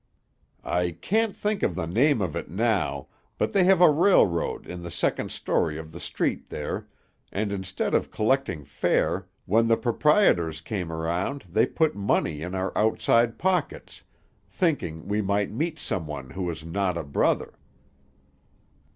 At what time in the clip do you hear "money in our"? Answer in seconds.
11.95-12.75